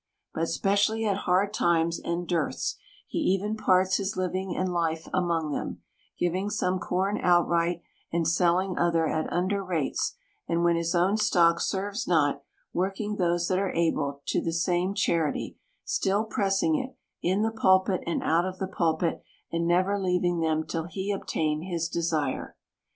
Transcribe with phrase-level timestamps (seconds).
[0.33, 5.51] But specially at hard times and dearths, he even parts his living and life among
[5.51, 5.83] them;
[6.17, 10.15] giving some corn outright, and selling other at under rates;
[10.47, 12.41] and, when his own stock serves not,
[12.73, 18.01] working those that are able to the same charity, still pressing it, in the pulpit
[18.07, 19.21] and out of the pulpit,
[19.51, 22.55] and never leaving them till he obtain his desire.